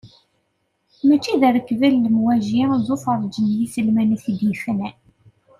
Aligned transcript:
Mačči 1.07 1.33
d 1.41 1.43
rrekba 1.55 1.87
n 1.93 2.01
lemwaji, 2.05 2.63
d 2.85 2.87
ufarreǧ 2.95 3.33
deg 3.39 3.55
yiselman 3.59 4.15
i 4.15 4.17
t-id-yefnan. 4.23 4.95